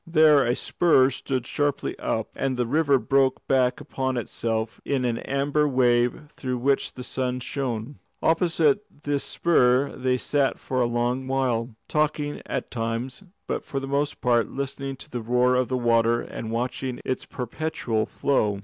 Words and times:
There 0.07 0.47
a 0.47 0.55
spur 0.55 1.11
stood 1.11 1.45
sharply 1.45 1.95
up, 1.99 2.29
and 2.35 2.57
the 2.57 2.65
river 2.65 2.97
broke 2.97 3.47
back 3.47 3.79
upon 3.79 4.17
itself 4.17 4.81
in 4.83 5.05
an 5.05 5.19
amber 5.19 5.67
wave 5.67 6.21
through 6.35 6.57
which 6.57 6.95
the 6.95 7.03
sun 7.03 7.39
shone. 7.39 7.99
Opposite 8.23 8.83
this 9.03 9.23
spur 9.23 9.95
they 9.95 10.17
sat 10.17 10.57
for 10.57 10.81
a 10.81 10.87
long 10.87 11.27
while, 11.27 11.75
talking 11.87 12.41
at 12.47 12.71
times, 12.71 13.21
but 13.45 13.63
for 13.63 13.79
the 13.79 13.85
most 13.87 14.21
part 14.21 14.49
listening 14.49 14.95
to 14.95 15.09
the 15.11 15.21
roar 15.21 15.53
of 15.53 15.67
the 15.67 15.77
water 15.77 16.19
and 16.21 16.49
watching 16.49 16.99
its 17.05 17.25
perpetual 17.27 18.07
flow. 18.07 18.59